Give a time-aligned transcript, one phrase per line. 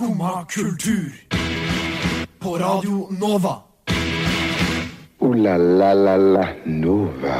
[0.00, 1.12] Skumma kultur.
[2.38, 3.62] På Radio Nova.
[5.18, 7.34] O-la-la-la-la Nova.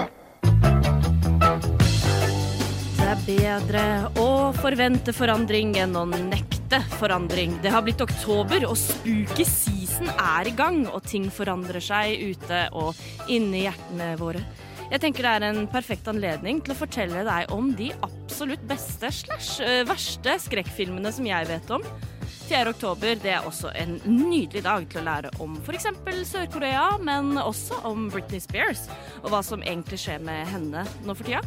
[2.93, 3.85] Det er bedre
[4.21, 4.27] å
[4.61, 7.57] forvente forandring enn å nekte forandring.
[7.65, 12.67] Det har blitt oktober, og spooky season er i gang, og ting forandrer seg ute
[12.77, 12.93] og
[13.33, 14.45] inni hjertene våre.
[14.91, 19.09] Jeg tenker det er en perfekt anledning til å fortelle deg om de absolutt beste
[19.25, 21.93] slash øh, verste skrekkfilmene som jeg vet om.
[22.51, 22.71] 4.
[22.73, 25.87] oktober det er også en nydelig dag til å lære om f.eks.
[26.27, 28.89] Sør-Korea, men også om Britney Spears
[29.21, 31.45] og hva som egentlig skjer med henne nå for tida.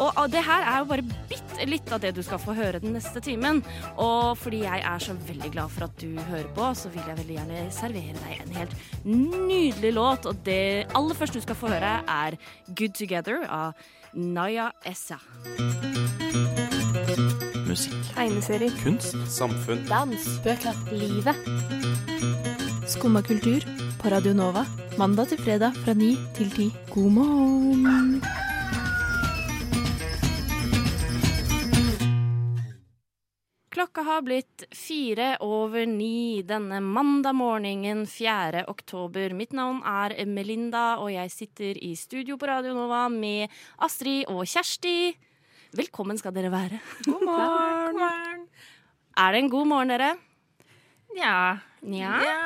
[0.00, 2.80] Og og det her er jo bare bitte litt av det du skal få høre
[2.80, 3.60] den neste timen.
[4.00, 7.20] Og fordi jeg er så veldig glad for at du hører på, så vil jeg
[7.20, 10.30] veldig gjerne servere deg en helt nydelig låt.
[10.30, 12.40] Og det aller første du skal få høre, er
[12.72, 15.20] Good Together av Naya Essa.
[17.70, 18.72] Musikk, Tegneserier.
[18.82, 19.84] kunst, samfunn.
[19.86, 20.24] Dans.
[20.42, 20.74] Bøker.
[20.90, 21.36] Livet.
[22.90, 23.62] Skumma kultur
[24.02, 24.64] på Radio Nova.
[24.98, 26.66] Mandag til fredag fra ni til ti.
[26.90, 28.18] God morgen.
[33.70, 38.66] Klokka har blitt fire over ni denne mandag morgenen 4.
[38.66, 39.30] oktober.
[39.30, 43.46] Mitt navn er Melinda, og jeg sitter i studio på Radio Nova med
[43.78, 45.29] Astrid og Kjersti.
[45.76, 46.80] Velkommen skal dere være.
[47.06, 48.44] God morgen.
[49.20, 50.10] Er det en god morgen, dere?
[51.16, 51.58] Ja.
[51.86, 52.16] Nja.
[52.24, 52.36] ja.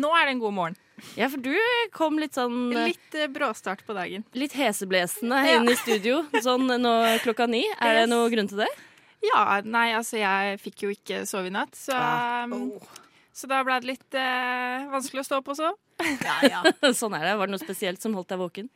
[0.00, 0.78] Nå er det en god morgen.
[1.18, 1.52] Ja, for du
[1.92, 4.24] kom litt sånn eh, Litt uh, bråstart på dagen.
[4.32, 5.58] litt heseblesende Ja.
[5.60, 6.92] inn i studio sånn nå
[7.24, 7.62] klokka ni.
[7.84, 8.70] Er det noen grunn til det?
[9.26, 11.96] Ja, nei, altså jeg fikk jo ikke sove i natt, så,
[12.48, 12.72] um,
[13.36, 15.72] så da ble det litt uh, vanskelig å stå opp også.
[17.00, 17.36] sånn er det.
[17.40, 18.68] Var det noe spesielt som holdt deg våken?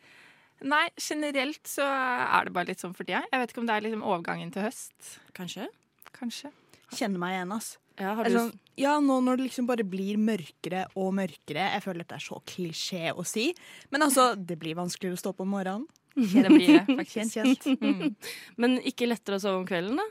[0.60, 3.22] Nei, generelt så er det bare litt sånn for tida.
[3.30, 5.68] Jeg vet ikke om det er liksom overgangen til høst, Kanskje?
[6.16, 6.50] kanskje.
[6.92, 7.70] kjenner meg igjen, ass.
[8.00, 11.66] Ja, har er du Sånn, ja, nå når det liksom bare blir mørkere og mørkere.
[11.76, 13.50] Jeg føler at det er så klisjé å si.
[13.92, 15.86] Men altså, det blir vanskeligere å stå opp om morgenen.
[16.16, 17.36] Det blir det, faktisk.
[17.38, 17.68] kjent.
[17.80, 18.16] Mm.
[18.60, 20.08] Men ikke lettere å sove om kvelden, da?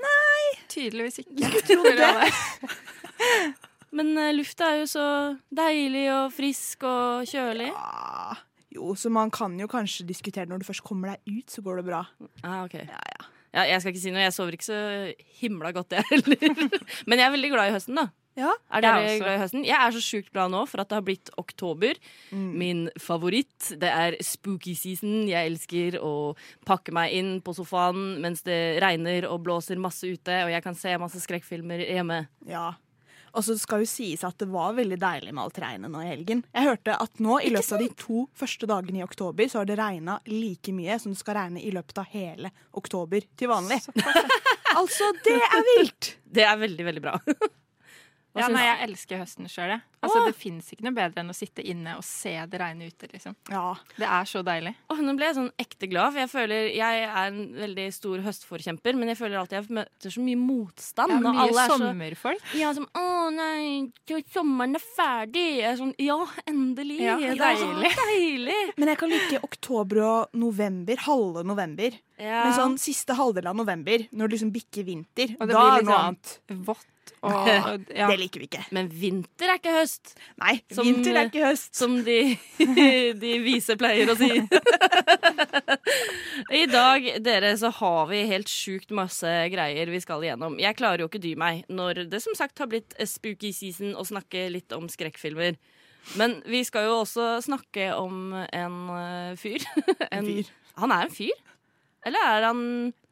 [0.00, 0.44] Nei.
[0.72, 1.34] Tydeligvis ikke.
[1.42, 2.30] Jeg Trodde det.
[3.96, 5.06] Men uh, lufta er jo så
[5.50, 7.72] deilig og frisk og kjølig.
[7.74, 8.38] Ah,
[8.74, 11.80] jo, så man kan jo kanskje diskutere når du først kommer deg ut, så går
[11.80, 12.04] det bra.
[12.42, 12.78] Ah, ok.
[12.84, 13.28] Ja, ja.
[13.50, 14.80] Ja, jeg skal ikke si noe, jeg sover ikke så
[15.40, 16.66] himla godt, jeg heller.
[17.10, 18.06] Men jeg er veldig glad i høsten, da.
[18.38, 19.64] Ja, Er dere Jeg glad i høsten?
[19.66, 21.98] Jeg er så sjukt glad nå for at det har blitt oktober.
[22.30, 23.72] Min favoritt.
[23.82, 25.24] Det er spooky season.
[25.28, 26.12] Jeg elsker å
[26.68, 30.78] pakke meg inn på sofaen mens det regner og blåser masse ute, og jeg kan
[30.78, 32.22] se masse skrekkfilmer hjemme.
[32.48, 32.70] Ja.
[33.34, 36.10] Og så skal jo sies at det var veldig deilig med alt regnet nå i
[36.10, 36.42] helgen.
[36.56, 39.70] Jeg hørte at nå i løpet av de to første dagene i oktober så har
[39.70, 43.80] det regna like mye som det skal regne i løpet av hele oktober til vanlig.
[44.80, 46.14] altså, det er vilt!
[46.30, 47.18] Det er veldig, veldig bra.
[48.30, 49.80] Hva Ja, nei, jeg elsker høsten sjøl, jeg.
[50.00, 53.08] Altså, det fins ikke noe bedre enn å sitte inne og se det regne ute,
[53.12, 53.34] liksom.
[53.50, 53.74] Ja.
[53.98, 54.70] Det er så deilig.
[54.88, 58.22] Åh, nå ble jeg sånn ekte glad, for jeg føler jeg er en veldig stor
[58.24, 61.12] høstforkjemper, men jeg føler alltid jeg møter så mye motstand.
[61.12, 62.54] Ja, mye alle er så sommerfolk.
[62.56, 63.90] Ja, som Å nei,
[64.32, 65.44] sommeren er ferdig.
[65.58, 67.00] Jeg er sånn Ja, endelig.
[67.02, 67.92] Ja, det er så deilig.
[68.06, 68.60] deilig.
[68.78, 71.98] Men jeg kan like oktober og november, halve november.
[72.20, 72.44] Ja.
[72.46, 75.72] Men sånn siste halvdel av november, når det liksom bikker vinter, Og det da blir
[75.72, 76.66] er det noe liksom- annet.
[76.66, 76.86] Vått
[77.26, 77.48] og
[78.00, 78.06] ja.
[78.10, 78.62] Det liker vi ikke.
[78.76, 81.70] Men vinter er ikke høst, Nei, Som- vinter er ikke høst.
[81.76, 82.18] som de,
[83.24, 84.30] de vise pleier å si.
[86.60, 90.56] I dag, dere, så har vi helt sjukt masse greier vi skal igjennom.
[90.60, 94.06] Jeg klarer jo ikke dy meg når det som sagt har blitt spooky season å
[94.08, 95.58] snakke litt om skrekkfilmer.
[96.16, 99.66] Men vi skal jo også snakke om en eh, fyr.
[100.10, 100.48] En, fyr.
[100.80, 101.36] Han er en fyr?
[102.08, 102.62] Eller er han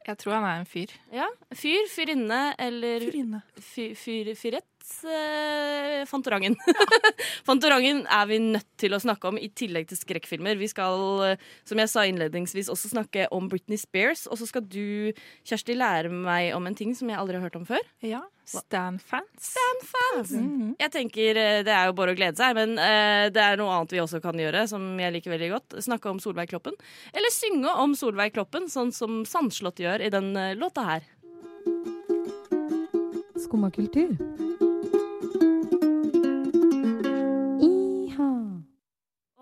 [0.09, 0.91] Jeg tror han er en fyr.
[1.13, 3.41] Ja, fyr, fyrinne eller Fyrinne.
[3.61, 4.65] fyr, fyr, fyrett?
[5.05, 6.55] Eh, Fantorangen.
[7.47, 10.57] Fantorangen er vi nødt til å snakke om i tillegg til skrekkfilmer.
[10.57, 14.25] Vi skal, eh, som jeg sa innledningsvis, også snakke om Britney Spears.
[14.31, 15.13] Og så skal du,
[15.45, 17.85] Kjersti, lære meg om en ting som jeg aldri har hørt om før.
[18.01, 18.23] Ja.
[18.49, 19.53] Stan-fans.
[19.85, 20.31] Fans.
[20.31, 20.75] Mhm.
[20.79, 23.75] Jeg tenker eh, Det er jo bare å glede seg, men uh, det er noe
[23.75, 25.77] annet vi også kan gjøre, som jeg liker veldig godt.
[25.85, 26.75] Snakke om Solveig Kloppen.
[27.13, 31.07] Eller synge om Solveig Kloppen, sånn som Sandslott gjør i den uh, låta her.
[33.39, 34.17] Skumma kultur.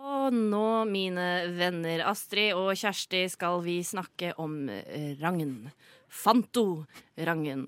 [0.07, 1.25] Og nå, mine
[1.55, 4.65] venner Astrid og Kjersti, skal vi snakke om
[5.21, 5.69] Rangen.
[6.17, 7.67] Fanto-Rangen.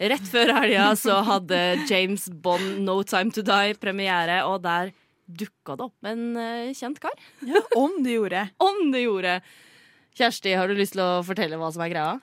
[0.00, 4.92] Rett før helga så hadde James Bond No Time To Die premiere, og der
[5.24, 7.14] dukka det opp en eh, kjent kar.
[7.46, 8.48] Ja, om det gjorde.
[8.68, 9.38] Om det gjorde!
[10.14, 12.18] Kjersti, har du lyst til å fortelle hva som er greia?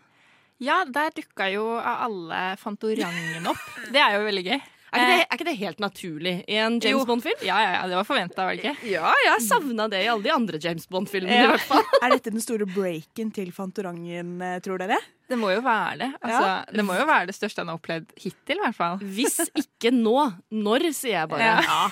[0.61, 3.63] Ja, der dukka jo av alle Fantorangen opp.
[3.91, 4.61] Det er jo veldig gøy.
[4.91, 7.43] Er ikke, det, er ikke det helt naturlig i en James Bond-film?
[7.47, 8.89] Ja, ja, ja, det var forventa, var det ikke?
[8.91, 11.37] Ja, jeg savna det i alle de andre James Bond-filmene.
[11.37, 11.45] Ja.
[11.47, 11.85] i hvert fall.
[12.01, 14.97] Er dette den store breaken til Fantorangen, eh, tror dere?
[15.31, 16.09] Det må jo være det.
[16.19, 18.99] Altså, Det må jo være det største han har opplevd hittil, i hvert fall.
[19.15, 20.17] Hvis ikke nå,
[20.51, 21.53] når, sier jeg bare.
[21.63, 21.83] Ja.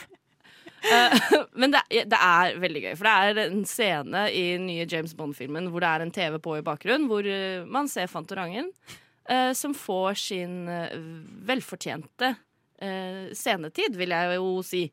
[0.79, 1.81] Uh, men det,
[2.11, 5.83] det er veldig gøy, for det er en scene i den nye James Bond-filmen hvor
[5.83, 8.69] det er en TV på i bakgrunnen, hvor eh, man ser Fantorangen,
[9.31, 10.95] uh, som får sin eh,
[11.47, 12.33] velfortjente
[12.81, 14.83] eh, senetid, vil jeg jo si.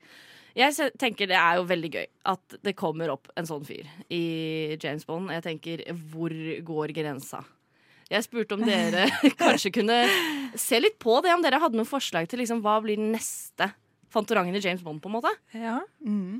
[0.57, 4.77] Jeg tenker det er jo veldig gøy at det kommer opp en sånn fyr i
[4.81, 5.29] James Bond.
[5.35, 6.33] Jeg tenker, hvor
[6.65, 7.43] går grensa?
[8.09, 9.09] Jeg spurte om dere
[9.43, 9.99] kanskje kunne
[10.57, 13.73] se litt på det, om dere hadde noen forslag til liksom, hva blir den neste
[14.15, 15.33] Fantorangen i James Bond, på en måte.
[15.53, 15.81] Ja.
[16.01, 16.39] Mm.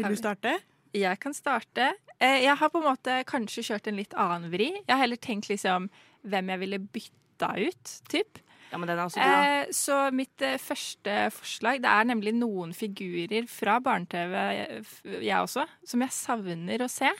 [0.00, 0.56] Vil du starte?
[0.96, 1.90] Jeg kan starte.
[2.18, 4.70] Eh, Jeg har på en måte kanskje kjørt en litt annen vri.
[4.80, 5.86] Jeg har heller tenkt liksom
[6.26, 8.40] hvem jeg ville bytta ut, typ.
[8.70, 9.38] Ja, men den er også bra.
[9.62, 15.36] Eh, så mitt eh, første forslag Det er nemlig noen figurer fra barne-TV, jeg- jeg
[15.42, 17.10] også, som jeg savner å se.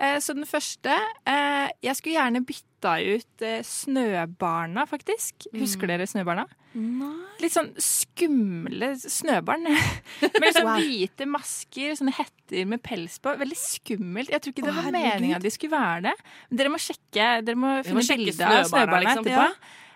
[0.00, 0.94] Eh, så den første
[1.28, 5.46] eh, Jeg skulle gjerne bytta ut eh, Snøbarna, faktisk.
[5.54, 6.46] Husker dere Snøbarna?
[7.42, 9.64] Litt sånn skumle snøbarn.
[10.40, 13.32] Med sånn hvite masker, sånne hetter med pels på.
[13.40, 14.30] Veldig skummelt.
[14.30, 16.14] Jeg tror ikke det var meninga de skulle være det.
[16.60, 19.46] Dere må sjekke Dere må finne bilde av snøbarna, snøbarna liksom, etterpå.
[19.50, 19.89] Em,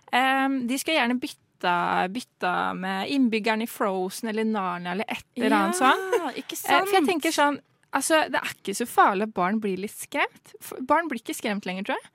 [0.68, 1.74] de skal gjerne bytte,
[2.14, 6.18] bytta, med innbyggerne i Frozen eller Narnia eller et eller annet sånt.
[6.42, 6.88] ikke sant?
[6.88, 7.60] For jeg tenker sånn
[7.94, 10.54] Altså, Det er ikke så farlig at barn blir litt skremt.
[10.82, 12.08] Barn blir ikke skremt lenger, tror jeg.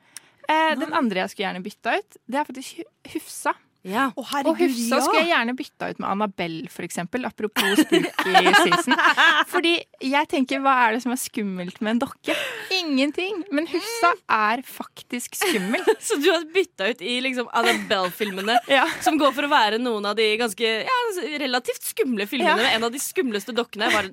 [0.50, 2.82] Eh, den andre jeg skulle gjerne bytta ut, det er faktisk
[3.14, 3.54] Hufsa.
[3.88, 4.10] Ja.
[4.12, 5.04] Å, Og Hufsa ja!
[5.06, 7.24] skulle jeg gjerne bytta ut med Annabelle, for eksempel.
[7.30, 8.96] Apropos spooky season.
[9.54, 9.72] Fordi
[10.04, 12.36] jeg tenker, hva er det som er skummelt med en dokke?
[12.76, 13.46] Ingenting.
[13.56, 15.86] Men Hufsa er faktisk skummel.
[16.10, 18.84] Så du har bytta ut i liksom Annabelle-filmene, Ja.
[19.06, 21.00] som går for å være noen av de ganske ja,
[21.40, 22.68] relativt skumle filmene.
[22.68, 22.76] Ja.
[22.76, 23.88] En av de skumleste dokkene.
[23.96, 24.12] Bare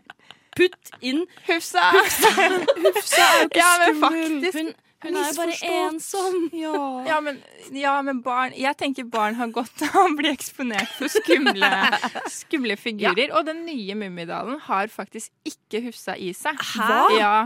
[0.56, 1.90] putt inn Hufsa!
[1.92, 4.52] Hufsa er jo ikke skummel.
[4.56, 4.70] Hun,
[5.04, 6.36] hun er bare ensom.
[6.56, 6.72] Ja.
[7.06, 7.38] Ja men,
[7.74, 11.70] ja, men barn Jeg tenker barn har godt av å bli eksponert for skumle,
[12.40, 13.32] skumle figurer.
[13.36, 16.58] Og den nye Mummidalen har faktisk ikke Hufsa i seg.
[16.74, 16.96] Hæ?
[17.18, 17.36] Ja,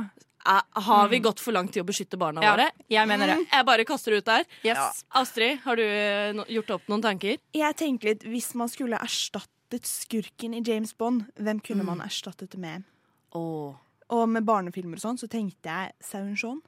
[0.86, 2.70] Har vi gått for langt i å beskytte barna ja, våre?
[2.88, 3.38] jeg mener det.
[3.50, 4.46] Jeg bare kaster det ut der.
[4.66, 5.02] Yes.
[5.20, 7.36] Astrid, har du eh, gjort opp noen tanker?
[7.56, 12.54] Jeg tenker litt, Hvis man skulle erstattet skurken i James Bond, hvem kunne man erstattet
[12.54, 12.88] det med?
[13.36, 13.76] Oh.
[14.10, 16.62] Og med barnefilmer og sånn, så tenkte jeg Sauen Shaun.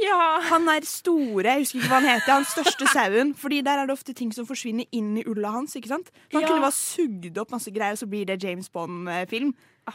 [0.00, 0.40] Ja.
[0.48, 3.34] Han er store, jeg husker ikke hva han heter, han største sauen.
[3.36, 5.74] Fordi der er det ofte ting som forsvinner inn i ulla hans.
[5.76, 6.08] ikke sant?
[6.30, 6.48] Så han Ja.
[6.48, 9.54] kunne bare sugd opp masse greier, og så blir det James Bond-film.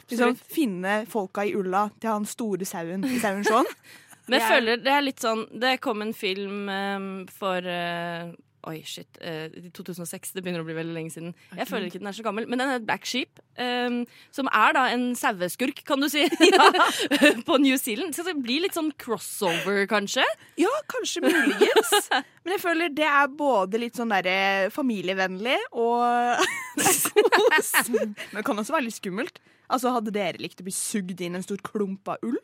[0.10, 3.66] Liksom, finne folka i ulla til han store sauen i Sauen Shaun.
[4.30, 8.30] Men jeg føler det er litt sånn Det kom en film um, for eh,
[8.68, 9.08] Oi, shit.
[9.24, 10.34] eh, 2006.
[10.36, 11.30] Det begynner å bli veldig lenge siden.
[11.56, 13.40] Jeg føler ikke den er så gammel, men den er Black Sheep.
[13.56, 14.02] eh,
[14.36, 16.26] som er da en saueskurk, kan du si,
[17.48, 18.14] på New Zealand.
[18.18, 20.26] Så det blir litt sånn crossover, kanskje?
[20.60, 22.10] Ja, kanskje muligens.
[22.44, 26.44] Men jeg føler det er både litt sånn derre familievennlig og
[27.38, 27.74] kos.
[27.96, 29.40] Men det kan også være litt skummelt.
[29.70, 32.40] Altså, Hadde dere likt å bli sugd inn en stor klump av ull?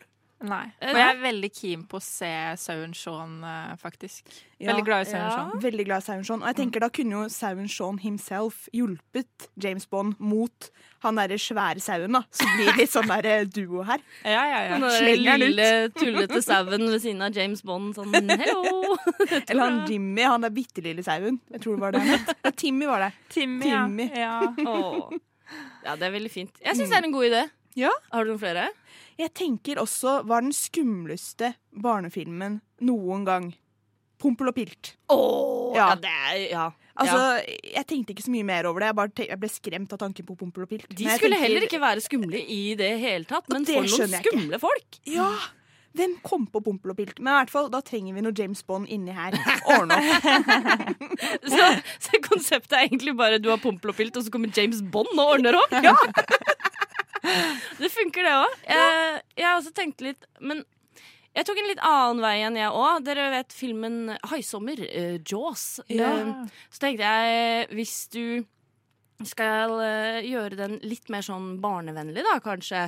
[0.45, 0.65] Nei.
[0.79, 2.29] Eh, Og jeg er veldig keen på å se
[2.61, 4.27] Sauen Shaun, eh, faktisk.
[4.61, 5.59] Veldig glad i Sauen Ja.
[5.63, 6.41] Veldig glad i Sauen Shaun.
[6.43, 10.69] Og jeg tenker da kunne jo Sauen Shaun himself hjulpet James Bond mot
[11.05, 12.23] han derre svære sauen, da.
[12.33, 14.01] Så blir det litt sånn derre duo her.
[14.25, 14.79] Ja, ja, ja.
[14.79, 15.67] Den den lille,
[15.99, 17.93] tullete sauen ved siden av James Bond.
[17.99, 18.95] Sånn hello!
[19.49, 21.37] Eller han Jimmy, han der bitte lille sauen.
[21.51, 22.33] Jeg tror det var det han het.
[22.47, 23.11] Ja, Timmy var det.
[23.29, 23.83] Timmy, ja.
[23.85, 24.09] Timmy.
[24.15, 24.39] ja.
[24.65, 25.13] Oh.
[25.85, 26.57] Ja, det er veldig fint.
[26.63, 27.43] Jeg syns det er en god idé.
[27.75, 27.91] Ja.
[28.11, 28.69] Har du noen flere?
[29.19, 33.49] Jeg tenker også hva er den skumleste barnefilmen noen gang?
[34.21, 34.93] Pompel og Pilt.
[35.11, 35.89] Åh, ja.
[35.91, 35.95] Ja.
[35.99, 36.65] det er Ja.
[36.95, 37.55] Altså, ja.
[37.75, 38.87] Jeg tenkte ikke så mye mer over det.
[38.87, 40.85] Jeg, bare tenk, jeg ble skremt av tanken på Pompel og Pilt.
[40.87, 44.21] De skulle tenker- heller ikke være skumle i det hele tatt, men for noen jeg
[44.23, 44.31] ikke.
[44.31, 44.99] skumle folk.
[45.11, 45.27] Ja!
[45.95, 47.19] Hvem kom på Pompel og Pilt?
[47.19, 49.35] Men i hvert fall, da trenger vi noe James Bond inni her.
[49.75, 50.25] Ordne opp.
[51.51, 51.67] Så,
[52.07, 55.11] så konseptet er egentlig bare du har pompel og pilt, og så kommer James Bond
[55.19, 55.71] og ordner opp.
[57.81, 58.57] Det funker, det òg.
[58.69, 60.63] Jeg, jeg har også tenkt litt Men
[61.35, 63.01] jeg tok en litt annen vei enn jeg òg.
[63.03, 65.65] Dere vet filmen Haisommer, uh, Jaws.
[65.91, 66.13] Ja.
[66.21, 68.45] Eh, så tenkte jeg, hvis du
[69.27, 72.85] skal uh, gjøre den litt mer sånn barnevennlig, da, kanskje.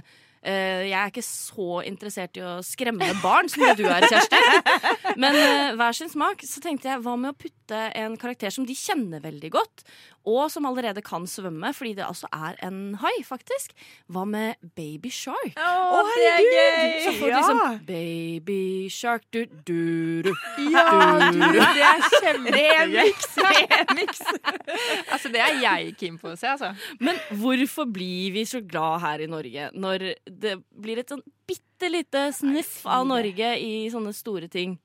[0.48, 4.40] Eh, jeg er ikke så interessert i å skremme barn som du er, Kjersti.
[5.22, 6.46] Men eh, hver sin smak.
[6.48, 9.84] Så tenkte jeg, hva med å putte en karakter som de kjenner veldig godt,
[10.28, 13.72] og som allerede kan svømme, fordi det altså er en hai, faktisk.
[14.12, 15.56] Hva med Baby Shark?
[15.56, 16.98] Å, det er gøy!
[17.06, 17.40] Så får du Ja.
[17.40, 18.60] liksom Baby
[18.92, 20.32] Shark du, du, du.
[20.74, 20.84] Ja,
[21.32, 22.58] du, det er kjempegøy.
[22.58, 23.30] Remix!
[23.40, 24.22] Remix!
[25.14, 26.74] Altså, det er jeg keen på å se, altså.
[27.04, 31.88] Men hvorfor blir vi så glad her i Norge når det blir et sånn bitte
[31.92, 33.06] lite sniff av.
[33.08, 34.76] Norge i sånne store ting?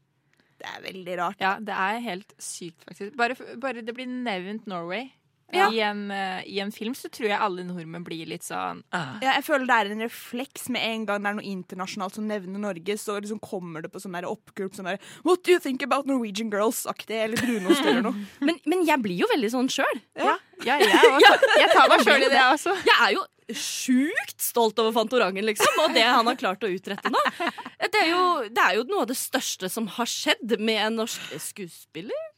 [0.63, 1.41] Det er veldig rart.
[1.43, 3.17] Ja, det er helt sykt, faktisk.
[3.19, 5.09] Bare, bare det blir nevnt Norway
[5.53, 5.69] Ja.
[5.69, 9.19] i, en, uh, i en film, så tror jeg alle nordmenn blir litt sånn uh.
[9.21, 12.29] Ja, jeg føler det er en refleks med en gang det er noe internasjonalt som
[12.29, 15.85] nevner Norge, så liksom kommer det på sånn oppgulp sånn der What do you think
[15.85, 18.25] about Norwegian girls-aktig, eller brunost eller noe.
[18.47, 20.01] Men, men jeg blir jo veldig sånn sjøl.
[20.19, 20.35] Ja,
[20.67, 21.51] ja jeg, også.
[21.63, 22.75] jeg tar meg sjøl i det, også.
[22.87, 23.23] Jeg er jo
[23.59, 27.23] sjukt stolt over Fantorangen, liksom, og det han har klart å utrette nå.
[27.83, 31.01] Det er, jo, det er jo noe av det største som har skjedd med en
[31.03, 32.29] norsk skuespiller.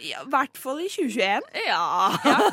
[0.00, 1.48] Ja, I hvert fall i 2021.
[1.66, 1.84] Ja.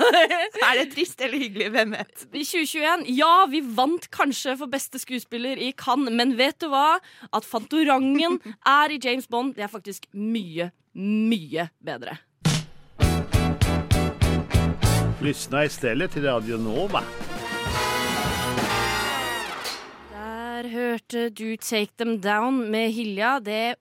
[0.68, 1.70] Er det trist eller hyggelig?
[1.72, 2.26] Hvem vet?
[2.28, 6.98] I 2021, ja, vi vant kanskje for beste skuespiller i Cannes, men vet du hva?
[7.32, 8.40] At Fantorangen
[8.78, 12.20] er i James Bond, det er faktisk mye, mye bedre.
[15.24, 17.02] Lyssna stedet til Radio Nova.
[20.12, 23.38] Der hørte du Take Them Down med Hilja.
[23.40, 23.78] Det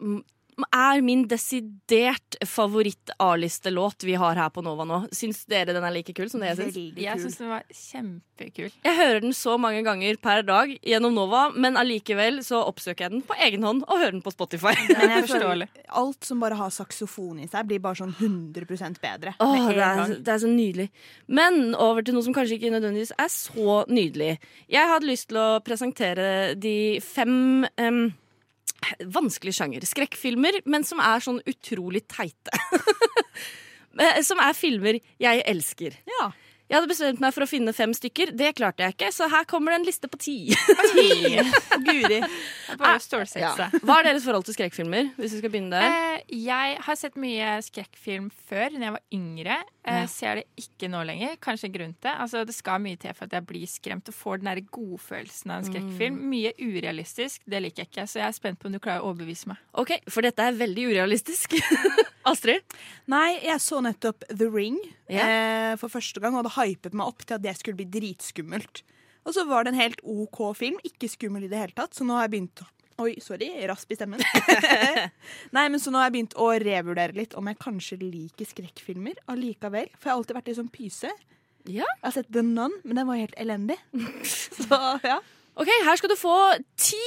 [0.64, 5.02] er min desidert favoritt-A-listelåt vi har her på Nova nå.
[5.12, 6.78] Syns dere den er like kul som det jeg syns?
[6.96, 7.24] Jeg kul.
[7.26, 8.70] syns den var kjempekul.
[8.86, 13.16] Jeg hører den så mange ganger per dag gjennom Nova, men allikevel så oppsøker jeg
[13.16, 14.72] den på egen hånd og hører den på Spotify.
[14.96, 15.68] Men jeg forstår føler
[16.00, 19.34] alt som bare har saksofon i seg, blir bare sånn 100 bedre.
[19.42, 20.88] Åh, det, er, det er så nydelig.
[21.26, 24.36] Men over til noe som kanskje ikke nødvendigvis er så nydelig.
[24.72, 28.06] Jeg hadde lyst til å presentere de fem em,
[29.14, 29.86] vanskelige sjanger.
[29.88, 32.54] Skrekkfilmer, men som er sånn utrolig teite.
[33.96, 35.94] Eh, som er filmer jeg elsker.
[36.04, 36.26] Ja.
[36.66, 38.32] Jeg hadde bestemt meg for å finne fem stykker.
[38.34, 40.36] Det klarte jeg ikke, så her kommer det en liste på ti.
[41.86, 42.18] Guri.
[42.80, 43.76] Bare stålsette seg.
[43.86, 45.12] Hva er deres forhold til skrekkfilmer?
[45.18, 46.16] Hvis vi skal begynne der.
[46.18, 49.60] Eh, jeg har sett mye skrekkfilm før, da jeg var yngre.
[49.86, 50.06] Eh, Ja.
[50.10, 51.36] Ser det ikke nå lenger.
[51.42, 52.10] Kanskje en grunn til.
[52.10, 55.52] Altså, det skal mye til for at jeg blir skremt og får den der godfølelsen
[55.54, 56.18] av en skrekkfilm.
[56.18, 56.26] Mm.
[56.32, 57.42] Mye urealistisk.
[57.46, 59.62] Det liker jeg ikke, så jeg er spent på om du klarer å overbevise meg.
[59.78, 61.54] Ok, For dette er veldig urealistisk.
[62.26, 62.66] Astrid?
[63.06, 67.26] Nei, jeg så nettopp The Ring Eh, for første gang, og hadde hypet meg opp
[67.26, 68.82] til at det skulle bli dritskummelt.
[69.26, 72.06] Og så var det en helt OK film, ikke skummel i det hele tatt, så
[72.06, 74.22] nå har jeg begynt Oi, sorry, rasp i stemmen.
[75.56, 79.18] Nei, men Så nå har jeg begynt å revurdere litt om jeg kanskje liker skrekkfilmer
[79.28, 79.90] allikevel.
[79.98, 81.10] For jeg har alltid vært litt sånn pyse.
[81.68, 81.84] Ja.
[81.84, 83.76] Jeg har sett The Nun, men den var helt elendig.
[84.24, 85.18] Så ja.
[85.56, 86.36] Ok, Her skal du få
[86.80, 87.02] ti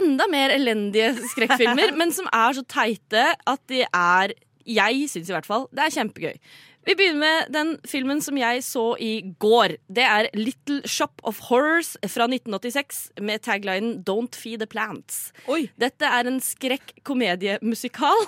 [0.00, 4.34] enda mer elendige skrekkfilmer, men som er så teite at de er
[4.66, 6.40] Jeg syns i hvert fall det er kjempegøy.
[6.86, 9.74] Vi begynner med den filmen som jeg så i går.
[9.90, 15.32] Det er Little Shop of Horrors fra 1986 med taglinen Don't Feed the Plants.
[15.50, 15.64] Oi.
[15.82, 18.22] Dette er en skrekk-komediemusikal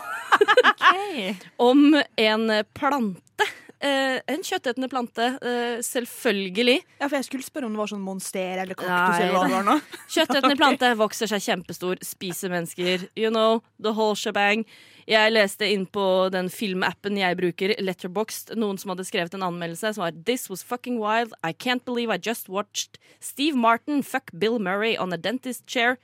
[1.71, 3.49] om en plante.
[3.79, 6.81] Eh, en kjøttetende plante, eh, selvfølgelig.
[6.99, 9.55] Ja, for jeg skulle spørre om det var sånn monster eller kaktus eller hva det
[9.55, 9.79] var nå.
[10.11, 13.07] Kjøttetende plante vokser seg kjempestor, spiser mennesker.
[13.15, 14.67] You know, the whole shebang.
[15.09, 19.95] Jeg leste inn på den filmappen jeg bruker, Letterboxd, noen som hadde skrevet en anmeldelse
[19.97, 21.33] som var This was fucking wild.
[21.41, 25.97] I can't believe I just watched Steve Martin fuck Bill Murray on a dentist chair.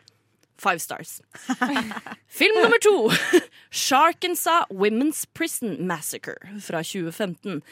[0.56, 1.20] Five stars.
[2.28, 3.10] Film nummer to.
[3.70, 7.62] Sharkensaw Women's Prison Massacre fra 2015.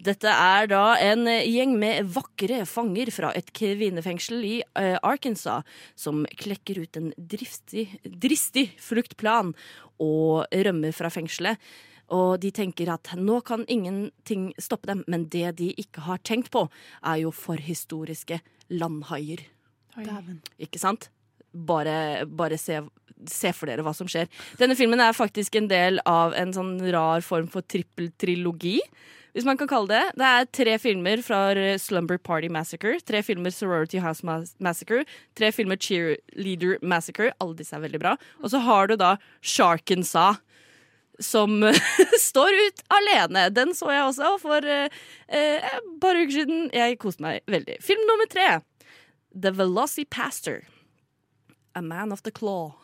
[0.00, 5.68] Dette er da en gjeng med vakre fanger fra et kvinnefengsel i eh, Arkansas
[5.98, 9.52] som klekker ut en driftig, dristig fluktplan
[10.00, 11.60] og rømmer fra fengselet.
[12.10, 16.50] Og de tenker at nå kan ingenting stoppe dem, men det de ikke har tenkt
[16.50, 16.64] på,
[17.04, 18.40] er jo forhistoriske
[18.72, 19.44] landhaier.
[19.94, 20.40] Dæven.
[20.58, 21.10] Ikke sant?
[21.52, 22.80] Bare, bare se,
[23.30, 24.28] se for dere hva som skjer.
[24.60, 28.78] Denne filmen er faktisk en del av en sånn rar form for trippeltrilogi.
[29.34, 30.02] Hvis man kan kalle det.
[30.18, 34.26] Det er tre filmer fra Slumber Party Massacre, tre filmer Sorority House
[34.58, 35.04] Massacre,
[35.38, 37.30] tre filmer Cheerleader Massacre.
[37.38, 38.16] Alle disse er veldig bra.
[38.42, 40.40] Og så har du da Sharkensa
[41.20, 41.60] Som
[42.30, 43.50] står ut alene.
[43.52, 44.94] Den så jeg også for et
[45.28, 46.70] eh, et par uker siden.
[46.72, 47.76] Jeg koste meg veldig.
[47.84, 48.46] Film nummer tre.
[49.36, 50.64] The Velocipastor.
[51.74, 52.74] A man of the claw.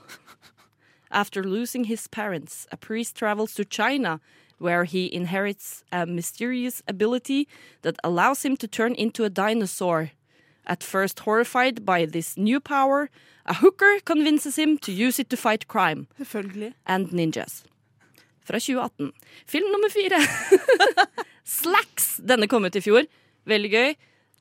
[1.11, 4.21] After losing his parents, a priest travels to China,
[4.59, 7.49] where he inherits a mysterious ability
[7.83, 10.11] that allows him to turn into a dinosaur.
[10.67, 13.09] At first horrified by this new power,
[13.45, 16.75] a hooker convinces him to use it to fight crime Selvfølgelig.
[16.87, 17.63] and ninjas.
[18.45, 19.13] Fra 2018.
[19.47, 21.07] Film nummer fire.
[21.45, 22.17] Slacks.
[22.19, 23.07] Denne kom ut i fjor.
[23.47, 23.95] Veldig gøy.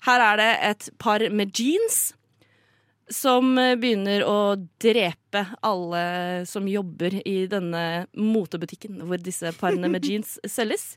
[0.06, 2.14] Her er det et par med jeans
[3.12, 10.06] som eh, begynner å drepe alle som jobber i denne motebutikken hvor disse parene med
[10.10, 10.96] jeans selges.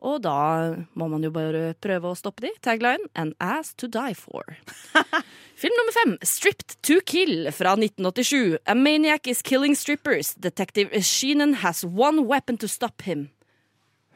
[0.00, 2.52] Og da må man jo bare prøve å stoppe de.
[2.64, 4.56] Tagline 'An ass to die for'.
[5.60, 8.58] Film nummer fem, 'Stripped to Kill' fra 1987.
[8.66, 10.34] A maniac is killing strippers.
[10.34, 13.30] Detective Sheenan has one weapon to stop him.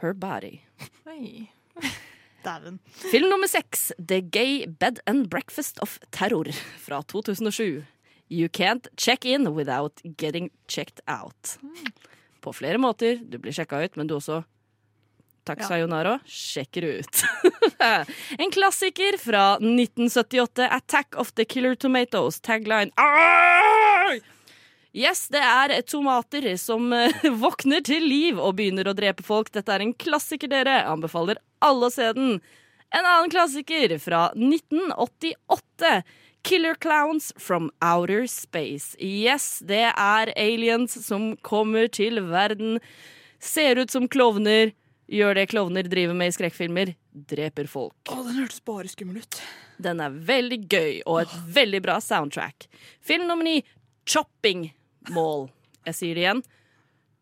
[0.00, 0.64] Her body.
[1.07, 1.50] Oi.
[2.44, 2.78] Dæven.
[3.10, 7.84] Film nummer seks, 'The Gay Bed and Breakfast of Terror' fra 2007.
[8.30, 11.58] You can't check in without getting checked out.
[12.40, 13.16] På flere måter.
[13.22, 14.42] Du blir sjekka ut, men du også
[15.44, 15.66] Takk, Ja.
[15.68, 16.18] sayonara.
[16.24, 17.22] Sjekker ut.
[18.38, 22.40] en klassiker fra 1978, 'Attack of the Killer Tomatoes'.
[22.40, 24.20] Tagline Arr!
[24.94, 29.50] Yes, det er tomater som eh, våkner til liv og begynner å drepe folk.
[29.50, 30.76] Dette er en klassiker, dere.
[30.78, 32.36] Jeg Anbefaler alle å se den.
[32.94, 35.96] En annen klassiker fra 1988.
[36.46, 38.94] Killer Clowns from Outer Space.
[39.02, 42.78] Yes, det er aliens som kommer til verden.
[43.42, 44.76] Ser ut som klovner.
[45.10, 46.94] Gjør det klovner driver med i skrekkfilmer.
[47.34, 47.96] Dreper folk.
[48.14, 49.42] Å, den hørtes bare skummel ut.
[49.82, 52.68] Den er veldig gøy og et veldig bra soundtrack.
[53.02, 53.58] Film nummer ni,
[54.06, 54.68] Chopping
[55.12, 55.49] Mall.
[55.84, 56.44] Jeg sier det igjen.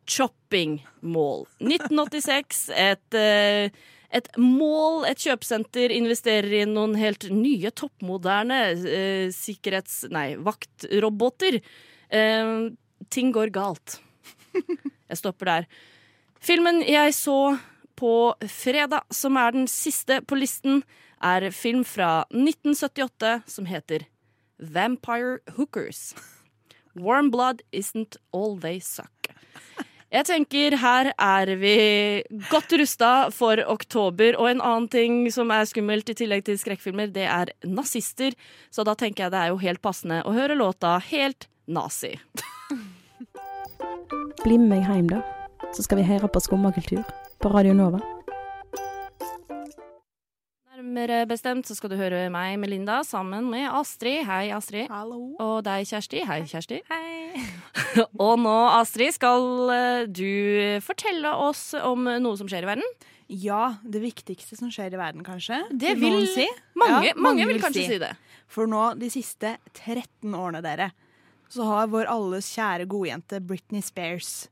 [0.07, 1.47] Chopping Mall.
[1.63, 2.69] 1986.
[2.77, 3.71] Et, eh,
[4.13, 10.05] et mål, et kjøpesenter, investerer i noen helt nye, toppmoderne eh, sikkerhets...
[10.13, 11.61] Nei, vaktroboter.
[12.13, 12.55] Eh,
[13.11, 14.01] ting går galt.
[14.53, 15.67] Jeg stopper der.
[16.43, 17.57] Filmen jeg så
[18.01, 20.81] på fredag, som er den siste på listen,
[21.23, 24.09] er film fra 1978 som heter
[24.59, 26.13] Vampire Hookers.
[26.95, 29.33] Warm blood isn't all they suck.
[30.13, 31.77] Jeg tenker her er vi
[32.51, 34.37] godt rusta for oktober.
[34.37, 38.37] Og en annen ting som er skummelt i tillegg til skrekkfilmer, det er nazister.
[38.69, 42.13] Så da tenker jeg det er jo helt passende å høre låta Helt nazi.
[44.43, 45.23] Bli med meg hjem, da.
[45.73, 47.07] Så skal vi høre på Skummakultur
[47.41, 48.03] på Radio Nova.
[50.93, 54.27] Nærmere bestemt så skal du høre meg, Melinda, sammen med Astrid.
[54.29, 54.91] Hei, Astrid.
[54.93, 55.31] Hallo.
[55.41, 56.21] Og deg, Kjersti.
[56.29, 56.83] Hei, Kjersti.
[56.91, 57.45] Hei.
[58.27, 60.29] Og nå, Astrid, skal eh, du
[60.85, 63.09] fortelle oss om noe som skjer i verden.
[63.33, 65.63] Ja, det viktigste som skjer i verden, kanskje.
[65.73, 66.45] Det vil noen si.
[66.77, 68.13] Mange, Ja, mange vil kanskje si det.
[68.53, 70.93] For nå, de siste 13 årene, dere,
[71.49, 74.43] så har vår alles kjære godjente Britney Spears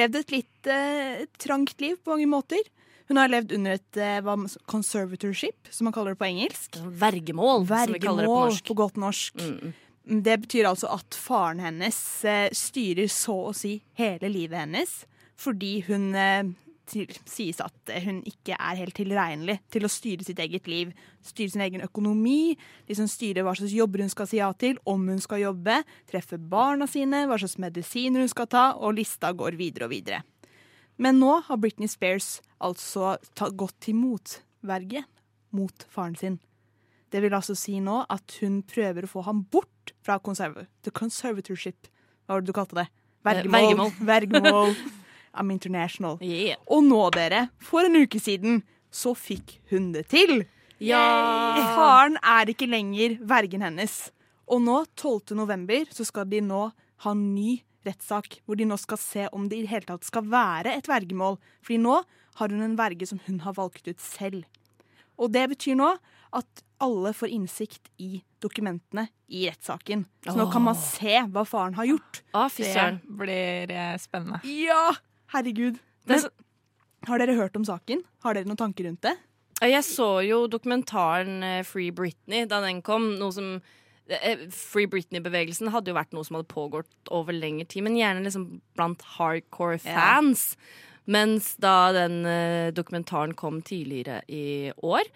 [0.00, 2.64] levd et litt eh, trangt liv på mange måter.
[3.10, 4.26] Hun har levd under et eh,
[4.70, 6.76] conservatorship, som man kaller det på engelsk.
[6.78, 8.66] Vergemål, som vi kaller det på Vergemål norsk.
[8.68, 9.42] på godt norsk.
[9.42, 9.72] Mm.
[10.26, 14.94] Det betyr altså at faren hennes eh, styrer så å si hele livet hennes,
[15.34, 16.54] fordi hun eh,
[16.90, 20.94] til, sies at hun ikke er helt tilregnelig til å styre sitt eget liv.
[21.26, 22.54] Styre sin egen økonomi,
[22.86, 26.38] liksom styre hva slags jobber hun skal si ja til, om hun skal jobbe, treffe
[26.38, 30.22] barna sine, hva slags medisiner hun skal ta, og lista går videre og videre.
[31.00, 33.14] Men nå har Britney Spears altså
[33.56, 35.06] gått til motverge
[35.56, 36.36] mot faren sin.
[37.10, 40.92] Det vil altså si nå at hun prøver å få ham bort fra conserv the
[40.92, 41.88] conservatorship.
[42.26, 42.86] Hva var det du kalte det?
[43.24, 43.56] Vergemål.
[43.56, 43.94] vergemål.
[44.12, 44.76] Vergemål.
[45.32, 46.18] I'm international.
[46.20, 46.60] Yeah.
[46.68, 48.60] Og nå, dere, for en uke siden,
[48.90, 50.44] så fikk hun det til.
[50.82, 51.00] Ja.
[51.76, 54.10] Faren er ikke lenger vergen hennes.
[54.50, 55.36] Og nå, 12.
[55.38, 56.66] november, så skal de nå
[57.04, 60.26] ha ny rettssak, hvor de nå skal se om det i det hele tatt skal
[60.30, 61.38] være et vergemål.
[61.64, 62.00] Fordi nå
[62.40, 64.44] har hun en verge som hun har valgt ut selv.
[65.20, 65.94] Og det betyr nå
[66.36, 70.06] at alle får innsikt i dokumentene i rettssaken.
[70.24, 72.22] Så nå kan man se hva faren har gjort.
[72.32, 73.00] Å, fy Det søren.
[73.20, 74.40] blir eh, spennende.
[74.48, 74.94] Ja!
[75.34, 75.76] Herregud.
[76.08, 76.30] Er Men
[77.10, 78.00] har dere hørt om saken?
[78.24, 79.16] Har dere noen tanker rundt det?
[79.60, 83.10] Jeg så jo dokumentaren eh, Free Britney da den kom.
[83.20, 83.50] Noe som
[84.50, 88.60] Free Britney-bevegelsen hadde jo vært noe som hadde pågått over lengre tid, men gjerne liksom
[88.78, 89.94] blant hardcore Ja.
[89.98, 90.56] fans.
[91.10, 95.08] Mens da den eh, dokumentaren kom tidligere i år,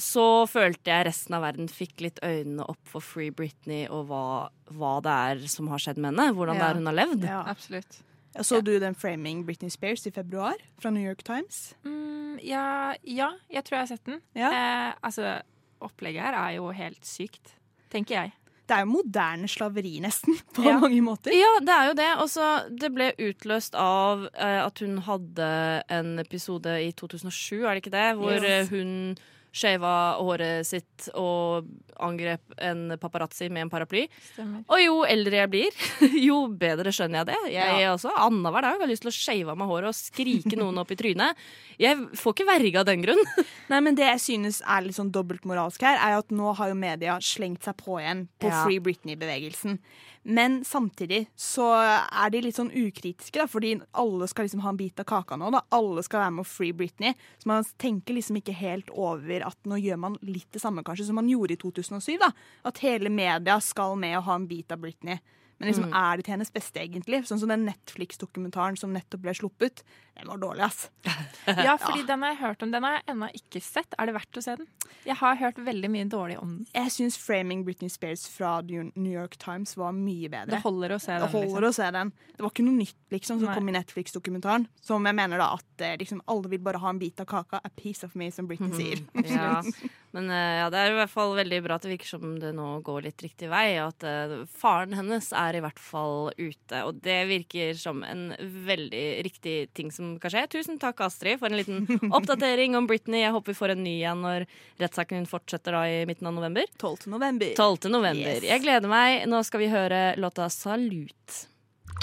[0.00, 4.48] så følte jeg resten av verden fikk litt øynene opp for Free Britney og hva,
[4.72, 6.32] hva det er som har skjedd med henne.
[6.34, 7.26] Hvordan det er hun har levd.
[7.28, 7.42] Ja.
[7.46, 8.00] Absolutt.
[8.40, 11.74] Så du den framing Britney Spears i februar fra New York Times?
[11.84, 14.20] Mm, ja, ja, jeg tror jeg har sett den.
[14.38, 14.50] Ja.
[14.50, 15.36] Eh, altså,
[15.84, 17.54] opplegget her er jo helt sykt,
[17.90, 18.32] tenker jeg.
[18.68, 20.74] Det er jo moderne slaveri, nesten, på Ja.
[20.78, 21.32] mange måter.
[21.32, 22.08] Ja, det er jo det.
[22.20, 22.48] Også,
[22.80, 25.48] det ble utløst av eh, at hun hadde
[25.88, 28.08] en episode i 2007, er det ikke det?
[28.20, 28.44] Hvor Yes.
[28.44, 29.16] eh, hun
[29.58, 29.92] shava
[30.22, 31.66] håret sitt og
[31.98, 34.04] angrep en paparazzi med en paraply.
[34.32, 34.62] Stemmer.
[34.70, 35.78] Og jo eldre jeg blir,
[36.28, 37.38] jo bedre skjønner jeg det.
[37.56, 40.54] Jeg er også annenhver dag har lyst til å shave av meg håret og skrike
[40.58, 41.40] noen opp i trynet.
[41.82, 43.24] Jeg får ikke verge av den grunn.
[43.72, 46.78] Nei, men Det jeg synes er litt sånn dobbeltmoralsk her, er at nå har jo
[46.78, 48.62] media slengt seg på igjen på Ja.
[48.64, 49.80] Free Britney-bevegelsen.
[50.28, 54.80] Men samtidig så er de litt sånn ukritiske, da, fordi alle skal liksom ha en
[54.80, 55.48] bit av kaka nå.
[55.54, 55.62] da.
[55.72, 57.16] Alle skal være med å Free Britney.
[57.40, 61.06] Så man tenker liksom ikke helt over at nå gjør man litt det samme kanskje
[61.08, 62.18] som man gjorde i 2007.
[62.20, 62.28] da.
[62.68, 65.16] At hele media skal med og ha en bit av Britney.
[65.58, 67.18] Men liksom, er det til hennes beste, egentlig?
[67.26, 69.82] Sånn som den Netflix-dokumentaren som nettopp ble sluppet.
[70.18, 70.88] Den var dårlig, ass.
[71.48, 72.70] Ja, fordi den har jeg hørt om.
[72.70, 73.94] Den har jeg ennå ikke sett.
[73.98, 74.68] Er det verdt å se den?
[75.06, 76.66] Jeg har hørt veldig mye dårlig om den.
[76.74, 80.50] Jeg syns 'Framing Britney Spears' fra New York Times var mye bedre.
[80.56, 81.22] Det holder å se den.
[81.22, 81.68] Det holder Liksom.
[81.70, 82.12] å se den.
[82.36, 83.54] Det var ikke noe nytt liksom, som Nei.
[83.54, 84.66] kom i Netflix-dokumentaren.
[84.80, 87.60] Som jeg mener da at eh, liksom, alle vil bare ha en bit av kaka.
[87.64, 89.02] A piece of me, som Britney sier.
[89.24, 89.62] Ja.
[90.16, 92.54] Men eh, ja, det er i hvert fall veldig bra at det virker som det
[92.56, 93.66] nå går litt riktig vei.
[93.82, 96.82] Og at uh, faren hennes er i hvert fall ute.
[96.86, 100.46] Og det virker som en veldig riktig ting som kan skje.
[100.56, 101.84] Tusen takk, Astrid, for en liten
[102.16, 103.22] oppdatering om Britney.
[103.26, 104.48] Jeg håper vi får en ny igjen når
[104.80, 106.68] rettssaken hun fortsetter da i midten av november.
[106.80, 107.10] 12.
[107.12, 107.52] november.
[107.58, 107.92] 12.
[107.92, 108.40] november.
[108.40, 108.48] Yes.
[108.48, 109.28] Jeg gleder meg.
[109.28, 111.44] Nå skal vi høre låta 'Salut'.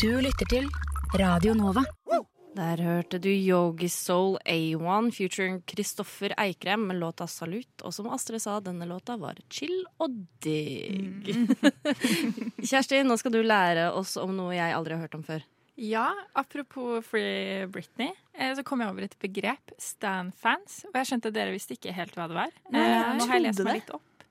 [0.02, 0.70] Du lytter til
[1.18, 1.86] Radio Nova.
[2.56, 7.84] Der hørte du Yogi Soul A1 featuring Kristoffer Eikrem med låta 'Salut'.
[7.84, 11.28] Og som Astrid sa, denne låta var chill og digg.
[12.70, 15.44] Kjersti, nå skal du lære oss om noe jeg aldri har hørt om før.
[15.76, 20.86] Ja, apropos Free Britney, eh, så kom jeg over et begrep, Stan-fans.
[20.88, 22.56] Og jeg skjønte at dere visste ikke helt hva det var.
[22.72, 24.24] Nei, jeg Eh, nå har jeg lest meg litt opp.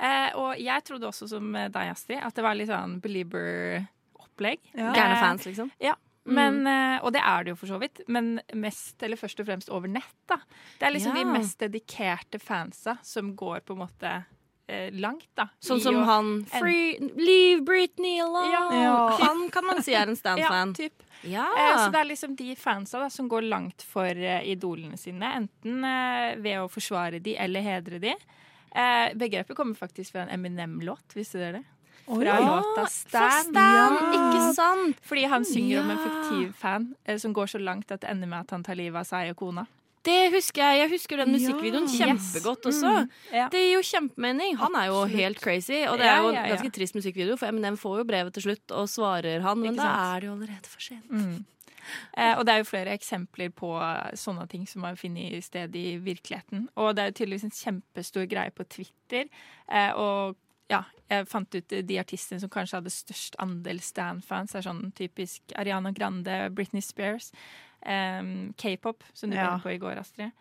[0.00, 4.64] Eh, og jeg trodde også, som deg, Astrid, at det var litt sånn belieber-opplegg.
[4.72, 4.96] Ja.
[4.96, 5.70] Gærne fans, liksom.
[5.78, 5.92] Ja.
[6.26, 9.46] Men, eh, og det er det jo for så vidt, men mest, eller først og
[9.46, 10.14] fremst over nett.
[10.28, 10.36] da.
[10.78, 11.24] Det er liksom Ja.
[11.24, 14.24] de mest dedikerte fansa som går på en måte
[14.68, 15.48] eh, langt, da.
[15.62, 18.50] Sånn som han Free, Leave Britney alone!
[18.82, 19.16] Ja.
[19.20, 20.72] Han kan man si er en Stan-fan.
[20.74, 21.02] Ja, typ.
[21.22, 21.44] Ja.
[21.56, 25.22] Eh, Så det er liksom de fansa da, som går langt for eh, idolene sine,
[25.38, 28.14] enten eh, ved å forsvare de eller hedre de.
[28.76, 31.64] Eh, begrepet kommer faktisk fra en Eminem-låt, visste dere det?
[32.06, 33.44] Fra Ja, låta Stan.
[33.50, 33.54] Stan.
[33.54, 34.12] ja.
[34.14, 35.00] ikke sant?
[35.02, 36.04] Fordi han synger om en Ja.
[36.04, 38.96] fiktiv fan eh, som går så langt at det ender med at han tar livet
[39.00, 39.66] av seg og kona.
[40.06, 40.78] Det husker jeg.
[40.84, 41.38] Jeg husker den Ja.
[41.38, 41.98] musikkvideoen Yes.
[41.98, 42.92] kjempegodt også.
[43.02, 43.48] Mm, ja.
[43.48, 44.56] Det gir jo kjempemening.
[44.56, 45.18] Han er jo Absolutt.
[45.20, 46.54] helt crazy, og det er jo en ja, ja.
[46.54, 50.14] ganske trist musikkvideo, for Eminem får jo brevet til slutt og svarer han, men da
[50.16, 51.10] er det jo allerede for sent.
[51.10, 51.44] Mm.
[52.16, 53.68] Eh, og det er jo flere eksempler på
[54.14, 56.68] sånne ting som har funnet sted i virkeligheten.
[56.76, 59.24] Og det er jo tydeligvis en kjempestor greie på Twitter.
[59.68, 60.36] Eh, og
[60.70, 65.40] ja, jeg fant ut de artistene som kanskje hadde størst andel Stan-fans, er sånn typisk
[65.54, 67.30] Ariana Grande, Britney Spears,
[67.86, 69.50] um, K-pop, som du Ja.
[69.52, 70.32] var på i går, Astrid.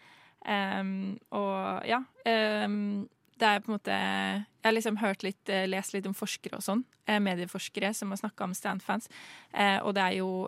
[0.45, 2.03] Um, og ja.
[2.25, 3.07] Um,
[3.37, 6.55] det er på en måte Jeg har liksom hørt litt, eh, lest litt om forskere
[6.55, 6.83] og sånn.
[7.07, 9.09] eh, Medieforskere som har snakka om Stan-fans.
[9.53, 10.47] Eh, og det er jo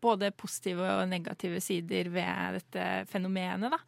[0.00, 3.78] både positive og negative sider ved dette fenomenet, da.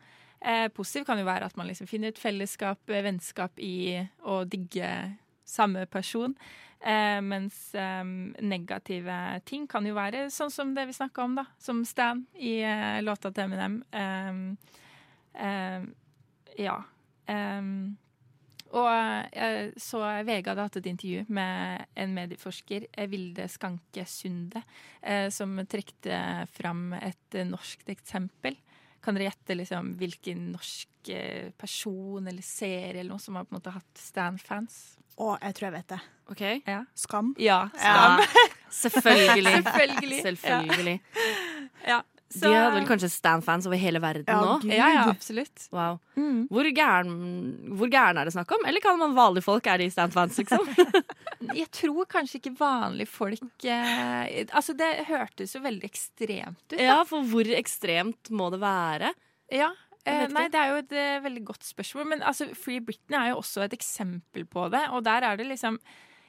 [0.41, 5.17] Eh, positiv kan jo være at man liksom finner et fellesskap, vennskap i å digge
[5.49, 6.35] samme person.
[6.81, 8.05] Eh, mens eh,
[8.41, 11.49] negative ting kan jo være sånn som det vi snakka om, da.
[11.59, 13.81] Som Stan i eh, låta til Eminem.
[13.91, 14.45] Eh,
[15.47, 15.89] eh,
[16.63, 16.77] ja.
[17.27, 17.73] Eh,
[18.69, 19.33] og
[19.81, 24.61] så VG hadde hatt et intervju med en medieforsker, Vilde Skanke Sunde,
[25.33, 26.19] som trekte
[26.53, 28.59] fram et norsk eksempel.
[29.05, 33.55] Kan dere gjette liksom hvilken norsk eh, person eller serie eller noe som har på
[33.55, 34.79] en måte hatt Stan-fans?
[35.19, 36.01] Å, jeg tror jeg vet det.
[36.31, 36.43] Ok?
[36.69, 36.81] Ja.
[36.95, 37.33] Skam.
[37.43, 38.19] Ja, Ja,
[38.83, 39.57] selvfølgelig.
[39.65, 40.21] Selvfølgelig.
[40.23, 40.97] Selvfølgelig.
[41.03, 41.58] Ja.
[42.29, 44.59] Så, De hadde vel kanskje Stan-fans over hele verden Ja, nå?
[44.61, 44.73] Gud.
[44.75, 45.63] Ja, ja, absolutt.
[45.73, 45.97] Wow.
[46.19, 46.43] Mm.
[46.53, 47.15] Hvor gæren,
[47.79, 48.67] hvor gæren er det snakk om?
[48.69, 50.69] Eller kan man vanlige folk er de Stan-fans, liksom?
[51.61, 56.77] Jeg tror kanskje ikke vanlige folk eh, Altså, det hørtes jo veldig ekstremt ut.
[56.77, 56.83] Da.
[56.91, 59.15] ja, for hvor ekstremt må det være?
[59.55, 59.71] Ja.
[60.09, 62.11] Eh, nei, det er jo et eh, veldig godt spørsmål.
[62.13, 64.85] Men altså, Free Britney er jo også et eksempel på det.
[64.93, 65.81] Og der er det liksom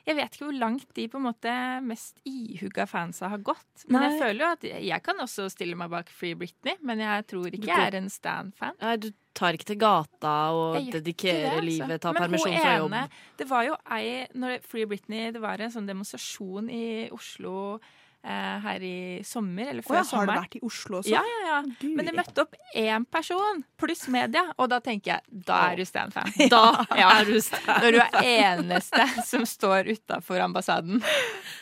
[0.10, 1.54] Jeg vet ikke hvor langt de på en måte
[1.86, 3.86] mest ihugga fansa har gått.
[3.94, 7.28] Men jeg føler jo at jeg kan også stille meg bak Free Britney, men jeg
[7.30, 8.80] tror ikke Du jeg er en Stan-fan.
[8.82, 11.68] Nei, du tar ikke til gata og dedikerer det, altså.
[11.70, 12.98] livet, tar Men permisjon fra jobb.
[13.40, 17.78] Det var jo ei når Free Britney Det var en sånn demonstrasjon i Oslo
[18.22, 21.12] her i sommer, eller før ja, har du vært i Oslo også?
[21.14, 21.60] Ja, ja, ja.
[21.80, 21.92] Guri.
[21.96, 25.86] Men det møtte opp én person pluss media, og da tenker jeg da er du
[25.88, 26.34] Stan-fan.
[26.52, 26.64] Da
[27.00, 27.08] Ja.
[27.22, 27.80] er du Stan.
[27.80, 31.00] Når du er eneste som står utafor ambassaden.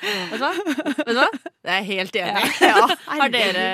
[0.02, 0.52] Vet du hva?
[0.98, 1.28] Vet du hva?
[1.68, 2.52] Jeg er helt enig.
[3.22, 3.66] Har dere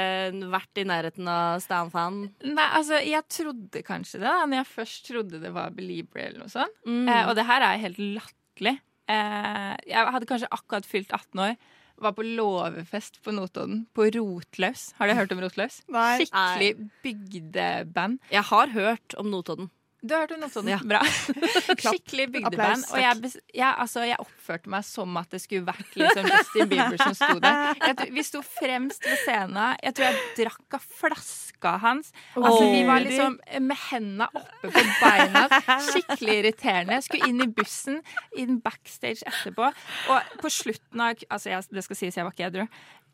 [0.51, 2.19] vært i nærheten av Stan-fan?
[2.43, 6.43] Nei, altså, jeg trodde kanskje det, da når jeg først trodde det var Belieber eller
[6.43, 6.75] noe sånt.
[6.83, 7.05] Mm.
[7.07, 8.75] Eh, og det her er helt latterlig.
[9.11, 11.55] Eh, jeg hadde kanskje akkurat fylt 18 år.
[12.01, 14.93] Var på låvefest på Notodden, på Rotløs.
[14.97, 15.81] Har dere hørt om Rotløs?
[15.93, 16.23] Nei.
[16.23, 18.19] Skikkelig bygdeband.
[18.33, 19.69] Jeg har hørt om Notodden.
[20.03, 20.69] Du har hørt om Notodden?
[20.73, 20.79] Ja.
[20.83, 20.99] Bra.
[21.85, 22.83] Skikkelig bygdeband.
[22.91, 26.99] Og jeg, jeg, altså, jeg oppførte meg som at det skulle vært liksom Justin Bieber
[26.99, 27.79] som sto der.
[27.79, 29.77] Jeg, vi sto fremst ved scenen.
[29.79, 32.11] Jeg tror jeg drakk av flaska hans.
[32.35, 35.45] Altså, vi var liksom med henda oppe på beina.
[35.87, 36.99] Skikkelig irriterende.
[36.99, 38.01] Jeg skulle inn i bussen,
[38.43, 39.71] inn backstage etterpå.
[40.11, 42.67] Og på slutten av Altså, det skal sies, jeg var ikke edru.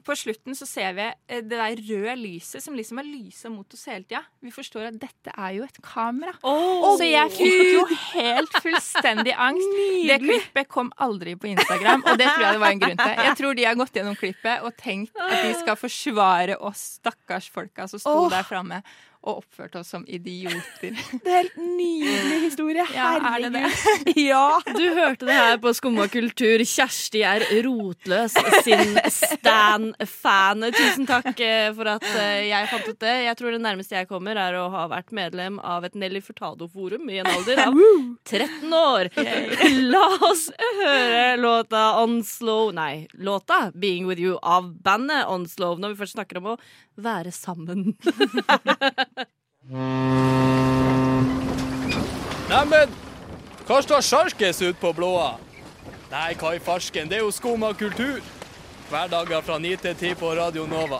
[0.09, 3.75] På slutten så ser vi eh, det der røde lyset som liksom har lysa mot
[3.75, 4.23] oss hele tida.
[4.41, 6.33] Vi forstår at dette er jo et kamera.
[6.97, 7.83] så jeg fikk jo
[8.15, 9.75] helt fullstendig angst.
[10.09, 13.21] Det klippet kom aldri på Instagram, og det tror jeg det var en grunn til.
[13.29, 17.51] Jeg tror de har gått gjennom klippet og tenkt at de skal forsvare oss stakkars
[17.53, 18.31] folka som sto oh.
[18.33, 18.81] der framme
[19.19, 20.95] og oppførte oss som idioter.
[21.23, 22.85] Det er helt nydelig historie.
[22.95, 23.65] Ja, er det det?
[23.67, 24.21] Herregud.
[24.29, 24.59] Ja.
[24.75, 26.61] Du hørte det her på Skumma kultur.
[26.67, 30.65] Kjersti er rotløs sin Stan-fan.
[30.75, 33.15] Tusen takk eh, for at eh, jeg fant ut det.
[33.25, 37.09] Jeg tror det nærmeste jeg kommer, er å ha vært medlem av et Nelly Furtado-forum
[37.09, 37.79] i en alder av
[38.29, 39.11] 13 år.
[39.89, 45.79] La oss høre låta On Slow Nei, låta Being With You av bandet On Slow,
[45.79, 46.59] når vi først snakker om å
[47.03, 47.93] være sammen.
[52.49, 52.89] Neimen,
[53.67, 55.37] hva står sjarkes ut på blåa?
[56.09, 58.17] Nei, hva i farsken, det er jo skum av kultur.
[58.89, 60.97] Hverdager fra 9 til 10 på Radio Nova.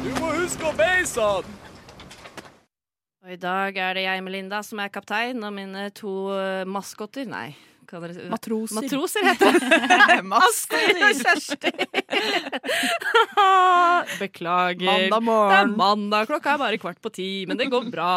[0.00, 1.44] Du må huske å beise han!
[3.26, 7.26] Og i dag er det jeg, Melinda, som er kaptein, og mine to eh, maskotter
[7.28, 7.50] Nei,
[7.90, 8.76] dere Matroser.
[8.82, 10.20] Matroser heter det.
[10.42, 11.72] Astrid og Kjersti.
[14.22, 14.86] Beklager.
[14.86, 15.76] Mandag Det er morgen.
[15.78, 18.12] mandag, klokka er bare kvart på ti, men det går bra.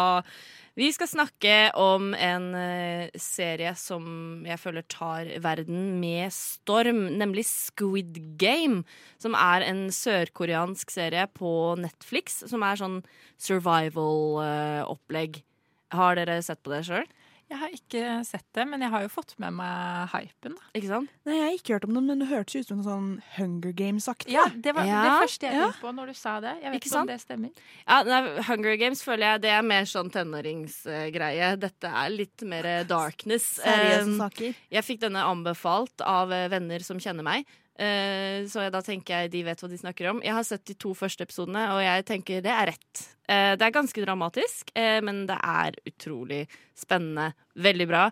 [0.78, 4.04] Vi skal snakke om en eh, serie som
[4.46, 8.84] jeg føler tar verden med storm, nemlig Squid Game.
[9.20, 11.50] Som er en sørkoreansk serie på
[11.82, 13.00] Netflix, som er sånn
[13.42, 15.42] survival-opplegg.
[15.90, 17.06] Har dere sett på det sjøl?
[17.50, 20.52] Jeg har ikke sett det, men jeg har jo fått med meg hypen.
[20.54, 20.68] da.
[20.78, 21.10] Ikke sant?
[21.26, 23.72] Nei, jeg har ikke hørt om det, men det hørtes ut som noe sånn Hunger
[23.74, 24.30] Games-aktig.
[24.36, 25.64] Ja, det var Ja, det første jeg ja.
[25.66, 26.52] tenkte på når du sa det.
[26.62, 27.64] Jeg vet Ikke ikke om det stemmer.
[27.88, 31.50] Ja, nei, Hunger Games føler jeg det er mer sånn tenåringsgreie.
[31.60, 33.48] Dette er litt mer darkness.
[33.58, 34.54] Seriøse saker.
[34.78, 37.50] Jeg fikk denne anbefalt av venner som kjenner meg.
[37.80, 40.20] Eh, Så da tenker jeg de vet hva de snakker om.
[40.22, 43.06] Jeg har sett de to første episodene, og jeg tenker det er rett.
[43.28, 47.32] Eh, Det er ganske dramatisk, eh, men det er utrolig spennende.
[47.56, 48.10] Veldig bra.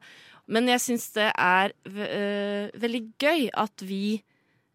[0.48, 4.22] Men jeg syns det er ve- veldig gøy at vi,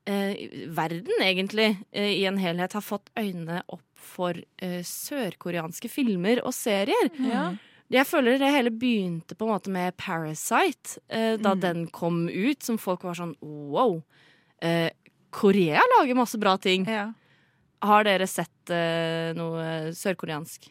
[0.05, 4.33] verden egentlig, i en helhet har fått øynene opp for
[4.83, 7.09] sørkoreanske filmer og serier.
[7.23, 7.53] Ja.
[7.93, 11.59] Jeg føler det hele begynte på en måte med Parasite, da Mm.
[11.61, 14.03] den kom ut, som folk var sånn wow.
[14.63, 14.89] Eh,
[15.33, 16.85] Korea lager masse bra ting.
[16.89, 17.09] Ja.
[17.83, 20.69] Har dere sett eh, noe sørkoreansk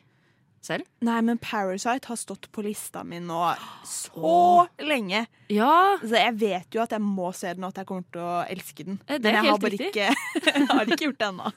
[0.64, 0.86] selv?
[1.04, 3.42] Nei, men Parasite har stått på lista mi nå
[3.84, 5.26] så lenge.
[5.52, 5.98] Ja.
[6.00, 8.40] Så jeg vet jo at jeg må se den, og at jeg kommer til å
[8.46, 9.00] elske den.
[9.08, 10.10] Eh, det er men jeg har bare ikke,
[10.48, 11.54] jeg har ikke gjort det ennå.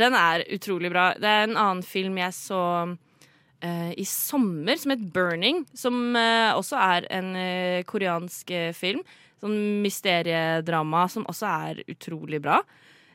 [0.00, 1.10] Den er utrolig bra.
[1.18, 2.62] Det er en annen film jeg så
[2.94, 5.64] uh, i sommer, som het Burning.
[5.74, 9.02] Som uh, også er en uh, koreansk film.
[9.40, 12.60] Sånn mysteriedrama som også er utrolig bra.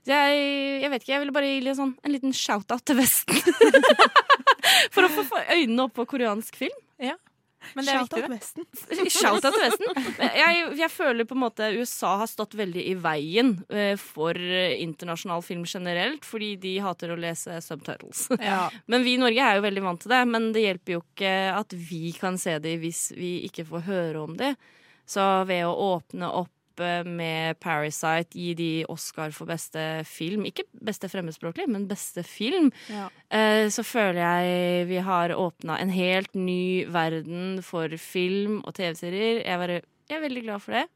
[0.06, 0.42] Så jeg,
[0.84, 3.40] jeg vet ikke, jeg ville bare gi sånn, en liten shout-out til Vesten.
[4.94, 6.82] For å få øynene opp på koreansk film.
[7.74, 9.10] Men det er viktig, det.
[9.16, 10.20] Shout-out til Vesten.
[10.22, 15.44] Jeg, jeg føler på en måte USA har stått veldig i veien eh, for internasjonal
[15.46, 18.28] film generelt, fordi de hater å lese subtitles.
[18.38, 18.68] Ja.
[18.92, 21.36] Men vi i Norge er jo veldig vant til det, men det hjelper jo ikke
[21.56, 24.54] at vi kan se det hvis vi ikke får høre om det.
[25.06, 30.66] Så ved å åpne opp eh, med Parasite, gi de Oscar for beste film, ikke
[30.86, 33.08] beste fremmedspråklig, men beste film, Ja.
[33.30, 39.44] eh, så føler jeg vi har åpna en helt ny verden for film og TV-serier.
[39.46, 40.88] Jeg, jeg er veldig glad for det.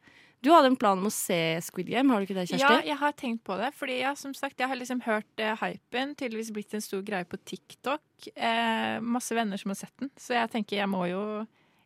[0.41, 2.63] Du hadde en plan om å se Squid Game, har du ikke det, Kjersti?
[2.63, 3.74] Ja, jeg har tenkt på det.
[3.76, 6.13] Fordi ja, som sagt, jeg har liksom hørt eh, hypen.
[6.15, 8.30] Tydeligvis blitt en stor greie på TikTok.
[8.36, 10.10] Eh, masse venner som har sett den.
[10.15, 11.24] Så jeg tenker jeg må jo,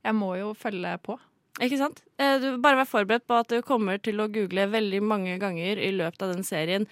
[0.06, 1.18] jeg må jo følge på.
[1.62, 2.02] Ikke sant?
[2.18, 5.78] Eh, Du Bare vær forberedt på at du kommer til å google veldig mange ganger
[5.78, 6.88] i løpet av den serien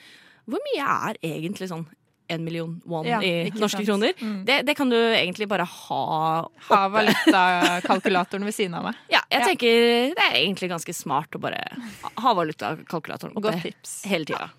[0.49, 1.85] hvor mye er egentlig sånn
[2.31, 3.87] en million won Ja, i norske sant.
[3.87, 4.13] kroner.
[4.21, 4.45] Mm.
[4.45, 6.91] Det, det kan du egentlig bare ha Ha oppe.
[6.95, 8.95] valutakalkulatoren ved siden av meg.
[9.11, 9.47] Ja, jeg Ja.
[9.47, 11.59] tenker det er egentlig ganske smart å bare
[12.17, 14.03] ha valutakalkulatoren oppe Godt tips.
[14.07, 14.49] hele tida.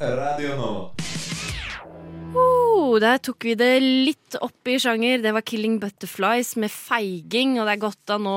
[0.00, 1.11] Radio Nova.
[2.72, 5.20] Oh, der tok vi det litt opp i sjanger.
[5.22, 7.58] Det var 'Killing Butterflies' med feiging.
[7.60, 8.36] Og det er godt da nå,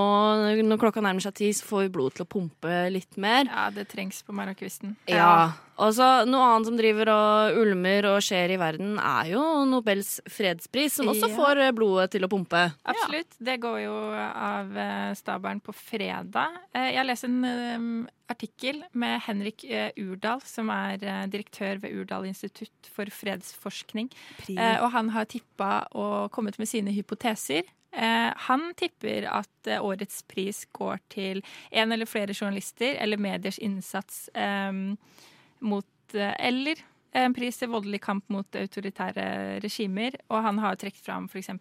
[0.59, 3.45] når klokka nærmer seg ti, så får vi blodet til å pumpe litt mer.
[3.47, 4.97] Ja, det trengs på marakvisten.
[5.07, 5.53] Ja.
[5.77, 10.21] Og så Noe annet som driver og ulmer og skjer i verden, er jo Nobels
[10.31, 11.35] fredspris, som også Ja.
[11.35, 12.61] får eh, blodet til å pumpe.
[12.85, 13.35] Absolutt.
[13.43, 16.55] Det går jo av eh, stabelen på fredag.
[16.73, 19.65] Eh, Jeg leser en artikkel med Henrik
[19.99, 24.09] Urdal, som er direktør ved Urdal institutt for fredsforskning.
[24.39, 24.55] Pri.
[24.57, 27.63] Eh, Og han har tippa og kommet med sine hypoteser.
[27.95, 34.27] Han tipper at årets pris går til en eller flere journalister eller mediers innsats
[35.61, 36.81] mot eh, Eller
[37.15, 39.25] en pris til voldelig kamp mot autoritære
[39.63, 40.17] regimer.
[40.27, 41.51] Og han har trukket fram f.eks.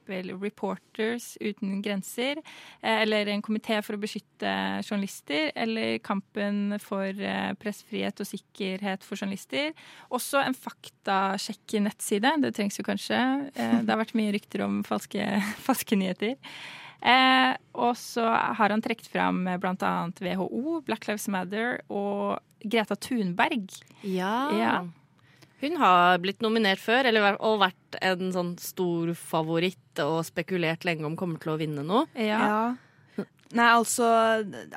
[0.43, 2.41] Reporters uten grenser,
[2.83, 9.07] eh, eller en komité for å beskytte journalister, eller kampen for eh, pressefrihet og sikkerhet
[9.07, 9.71] for journalister.
[10.11, 12.35] Også en faktasjekk-nettside.
[12.43, 13.21] Det trengs jo kanskje.
[13.55, 15.23] Det har vært mye rykter om falske,
[15.69, 16.35] falske nyheter.
[17.05, 19.95] Eh, og så har han trukket fram bl.a.
[20.17, 23.69] WHO, Black Lives Matter og Greta Thunberg.
[24.09, 24.37] Ja.
[24.57, 24.77] Ja.
[25.65, 31.07] Hun har blitt nominert før, eller, og vært en sånn stor favoritt og spekulert lenge
[31.09, 32.05] om kommer til å vinne noe.
[32.21, 32.75] Ja.
[33.53, 34.07] Nei, altså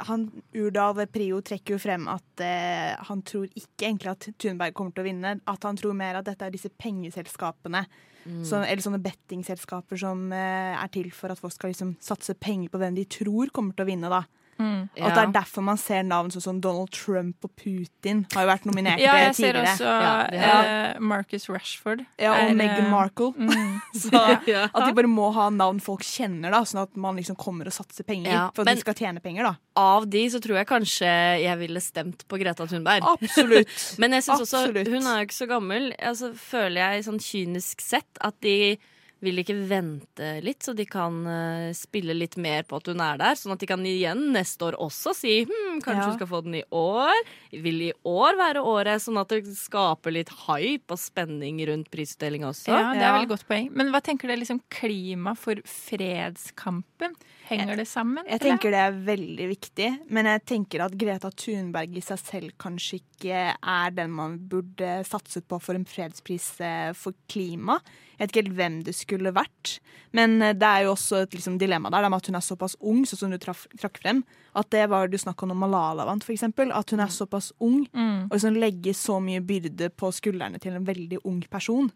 [0.09, 0.25] han,
[0.57, 5.05] Urdal Prio trekker jo frem at eh, han tror ikke egentlig at Thunberg kommer til
[5.05, 5.33] å vinne.
[5.47, 7.85] At han tror mer at dette er disse pengeselskapene.
[8.27, 8.41] Mm.
[8.43, 12.73] Som, eller sånne bettingselskaper som eh, er til for at folk skal liksom satse penger
[12.73, 14.11] på hvem de tror kommer til å vinne.
[14.11, 14.25] da.
[14.57, 14.89] Mm.
[14.97, 18.45] Og at det er derfor man ser navn sånn som Donald Trump og Putin har
[18.45, 20.55] jo vært nominert Ja, jeg ser også ja.
[20.93, 22.01] eh, Marcus Rashford.
[22.17, 23.31] Ja, og er, Meghan eh, Markle.
[23.37, 23.75] mm.
[24.07, 24.63] Så Ja.
[24.73, 27.73] at de bare må ha navn folk kjenner, da, sånn at man liksom kommer og
[27.77, 28.31] satser penger.
[28.33, 29.55] Ja, for at men- de skal tjene penger, da.
[29.77, 31.09] Av de så tror jeg kanskje
[31.43, 33.03] jeg ville stemt på Greta Thunberg.
[33.05, 33.69] Absolutt.
[34.01, 34.87] Men jeg synes også, Absolutt.
[34.89, 35.91] hun er jo ikke så gammel.
[36.01, 38.77] Altså, føler jeg sånn kynisk sett at de
[39.19, 43.17] vil ikke vente litt, så de kan eh, spille litt mer på at hun er
[43.17, 43.33] der.
[43.39, 46.05] Sånn at de kan igjen neste år også si hm, kanskje Ja.
[46.11, 47.13] hun skal få den i år.
[47.51, 52.51] Vil i år være året, sånn at det skaper litt hype og spenning rundt prisutdelinga
[52.51, 52.69] også.
[52.69, 53.15] Ja, det er Ja.
[53.17, 53.71] veldig godt poeng.
[53.73, 57.15] Men hva tenker dere liksom klima for fredskampen?
[57.47, 58.25] Henger det sammen?
[58.27, 62.55] Jeg tenker det er veldig viktig, men jeg tenker at Greta Thunberg i seg selv
[62.59, 67.77] kanskje ikke er den man burde satset på for en fredspris eh, for klima.
[68.17, 69.77] Jeg vet ikke helt hvem det skulle vært,
[70.17, 72.75] men eh, det er jo også et liksom, dilemma der med at hun er såpass
[72.81, 74.21] ung, sånn som du traf, trakk frem.
[74.57, 76.71] At det var du snakk om når Malala vant, eksempel.
[76.75, 78.27] At hun er såpass ung, Mm.
[78.27, 81.91] og liksom legger så mye byrde på skuldrene til en veldig ung person.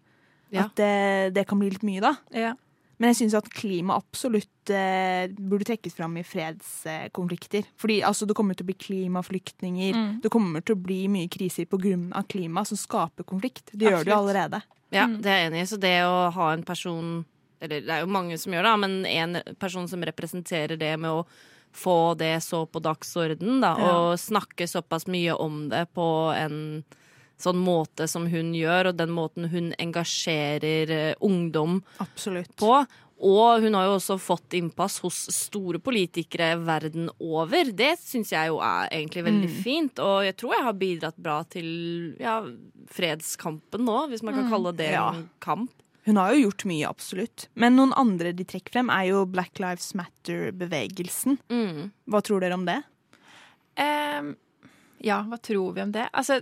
[0.52, 0.66] Ja.
[0.66, 2.16] At det, det kan bli litt mye, da.
[2.36, 2.54] Ja.
[3.02, 7.66] Men jeg syns at klima absolutt eh, burde trekkes fram i fredskonflikter.
[7.82, 9.98] Fordi altså, det kommer til å bli klimaflyktninger.
[9.98, 10.12] Mm.
[10.22, 12.24] Det kommer til å bli mye kriser pga.
[12.30, 13.72] klima som skaper konflikt.
[13.74, 14.62] Det gjør det jo allerede.
[14.92, 15.22] Ja, Mm.
[15.24, 15.70] det er jeg enig i.
[15.72, 17.26] Så det å ha en person
[17.64, 21.12] Eller det er jo mange som gjør det, men en person som representerer det med
[21.12, 21.26] å
[21.72, 23.92] få det så på dagsorden, da, Ja.
[24.10, 26.84] og snakke såpass mye om det på en
[27.42, 32.56] sånn måte som hun gjør, og den måten hun engasjerer eh, ungdom Absolutt.
[32.58, 32.86] på.
[33.22, 37.70] Og hun har jo også fått innpass hos store politikere verden over.
[37.70, 39.60] Det syns jeg jo er egentlig veldig Mm.
[39.62, 42.40] fint, og jeg tror jeg har bidratt bra til ja,
[42.90, 44.50] fredskampen nå, hvis man kan Mm.
[44.50, 45.10] kalle det Ja.
[45.14, 45.70] en kamp.
[46.04, 47.48] Hun har jo gjort mye, absolutt.
[47.54, 51.38] Men noen andre de trekker frem, er jo Black Lives Matter-bevegelsen.
[51.48, 51.92] Mm.
[52.10, 52.82] Hva tror dere om det?
[53.78, 54.36] Ehm,
[55.04, 56.08] ja, hva tror vi om det?
[56.14, 56.40] Altså,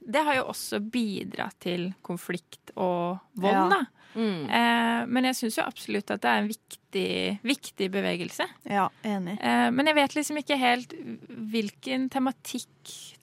[0.00, 3.68] det har jo også bidratt til konflikt og vold, Ja.
[3.68, 3.82] da.
[4.14, 4.44] Mm.
[4.44, 8.44] Eh, men jeg syns jo absolutt at det er en viktig, viktig bevegelse.
[8.68, 9.38] Ja, enig.
[9.40, 10.92] Eh, men jeg vet liksom ikke helt
[11.52, 12.68] hvilken tematikk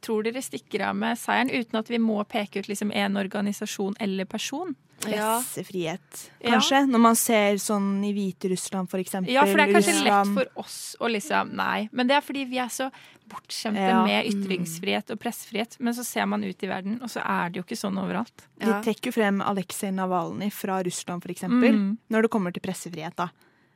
[0.01, 3.95] tror dere stikker av med seieren, uten at vi må peke ut liksom en organisasjon
[3.99, 4.75] eller person.
[4.99, 6.49] Pressefrihet, Ja.
[6.55, 6.85] kanskje?
[6.89, 9.31] Når man ser sånn i Hviterussland, for eksempel.
[9.31, 10.35] Ja, for det er kanskje Russland.
[10.35, 11.89] lett for oss å liksom Nei.
[11.91, 12.91] Men det er fordi vi er så
[13.29, 14.03] bortskjemte Ja.
[14.05, 15.77] med ytringsfrihet og pressefrihet.
[15.79, 18.47] Men så ser man ut i verden, og så er det jo ikke sånn overalt.
[18.59, 21.73] De trekker jo frem Aleksej Navalny fra Russland, for eksempel.
[21.77, 21.97] Mm.
[22.09, 23.29] Når det kommer til pressefrihet, da.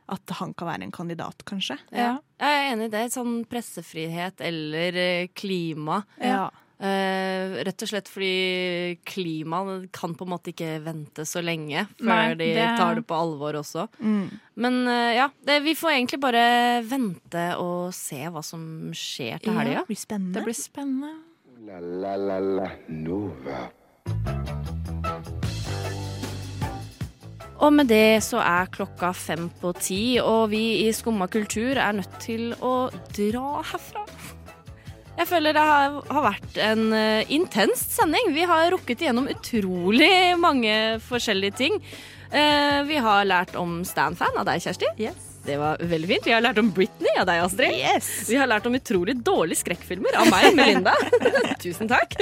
[0.10, 1.78] At han kan være en kandidat, kanskje.
[1.96, 2.18] Ja.
[2.40, 3.06] Jeg er enig i det.
[3.14, 6.04] Sånn pressefrihet eller eh, klima.
[6.20, 6.50] Ja.
[6.82, 12.34] Eh, rett og slett fordi klimaet kan på en måte ikke vente så lenge før
[12.34, 13.86] Nei, de tar det på alvor også.
[14.02, 14.26] Mm.
[14.60, 16.48] Men uh, ja, det, vi får egentlig bare
[16.86, 19.86] vente og se hva som skjer til helga.
[19.86, 20.36] det blir spennende.
[20.40, 21.14] Det blir spennende.
[21.64, 23.62] La la la la Nova.
[27.64, 31.96] Og med det så er klokka fem på ti, og vi i Skumma kultur er
[31.96, 34.04] nødt til å dra herfra.
[35.14, 38.32] Jeg føler det har, har vært en uh, intens sending.
[38.34, 40.74] Vi har rukket igjennom utrolig mange
[41.06, 41.78] forskjellige ting.
[42.34, 44.90] Uh, vi har lært om Stan-fan av deg, Kjersti.
[45.44, 46.28] Det var veldig fint.
[46.28, 47.78] Vi har lært om Britney av deg, Astrid.
[48.30, 50.96] Vi har lært om utrolig dårlige skrekkfilmer av meg, Melinda.
[51.64, 52.16] Tusen takk.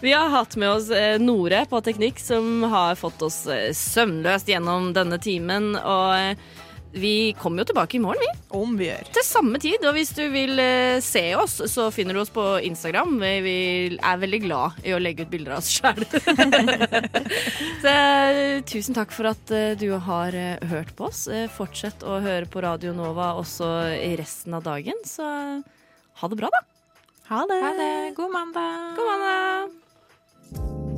[0.00, 3.44] Vi har hatt med oss eh, Nore på teknikk, som har fått oss
[3.76, 5.74] søvnløst gjennom denne timen.
[5.76, 6.40] Og
[6.92, 8.30] vi kommer jo tilbake i morgen, vi.
[8.58, 9.08] Om vi gjør.
[9.12, 9.84] Til samme tid.
[9.84, 13.18] Og hvis du vil eh, se oss, så finner du oss på Instagram.
[13.20, 13.56] Vi, vi
[13.98, 16.00] er veldig glad i å legge ut bilder av oss sjøl.
[17.82, 21.26] Så eh, tusen takk for at eh, du har eh, hørt på oss.
[21.28, 23.68] Eh, Fortsett å høre på Radio Nova også
[23.98, 25.04] i resten av dagen.
[25.06, 26.64] Så ha det bra, da.
[27.28, 27.62] Ha det.
[27.62, 27.92] Ha det.
[28.16, 28.96] God mandag.
[28.96, 30.97] God mandag.